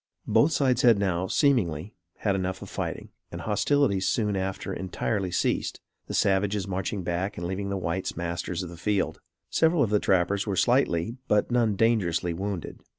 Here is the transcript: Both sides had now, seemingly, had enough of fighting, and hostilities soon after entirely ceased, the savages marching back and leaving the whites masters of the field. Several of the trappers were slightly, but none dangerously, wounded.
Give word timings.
Both 0.25 0.51
sides 0.53 0.81
had 0.81 0.97
now, 0.97 1.27
seemingly, 1.27 1.93
had 2.17 2.33
enough 2.33 2.63
of 2.63 2.71
fighting, 2.71 3.09
and 3.31 3.41
hostilities 3.41 4.07
soon 4.07 4.35
after 4.35 4.73
entirely 4.73 5.29
ceased, 5.29 5.79
the 6.07 6.15
savages 6.15 6.67
marching 6.67 7.03
back 7.03 7.37
and 7.37 7.45
leaving 7.45 7.69
the 7.69 7.77
whites 7.77 8.17
masters 8.17 8.63
of 8.63 8.71
the 8.71 8.77
field. 8.77 9.19
Several 9.51 9.83
of 9.83 9.91
the 9.91 9.99
trappers 9.99 10.47
were 10.47 10.55
slightly, 10.55 11.17
but 11.27 11.51
none 11.51 11.75
dangerously, 11.75 12.33
wounded. 12.33 12.79